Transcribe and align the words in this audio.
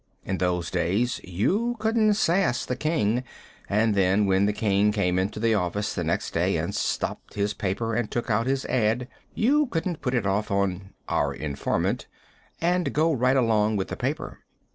In 0.25 0.39
those 0.39 0.71
days 0.71 1.21
you 1.23 1.75
couldn't 1.77 2.15
sass 2.15 2.65
the 2.65 2.75
king, 2.75 3.23
and 3.69 3.93
then, 3.93 4.25
when 4.25 4.47
the 4.47 4.51
king 4.51 4.91
came 4.91 5.19
in 5.19 5.27
the 5.29 5.53
office 5.53 5.93
the 5.93 6.03
next 6.03 6.33
day 6.33 6.57
and 6.57 6.73
stopped 6.73 7.35
his 7.35 7.53
paper, 7.53 7.93
and 7.93 8.09
took 8.09 8.27
out 8.27 8.47
his 8.47 8.65
ad., 8.65 9.07
you 9.35 9.67
couldn't 9.67 10.01
put 10.01 10.15
it 10.15 10.25
off 10.25 10.49
on 10.49 10.95
"our 11.07 11.35
informant" 11.35 12.07
and 12.59 12.93
go 12.93 13.13
right 13.13 13.37
along 13.37 13.75
with 13.75 13.89
the 13.89 13.95
paper. 13.95 14.39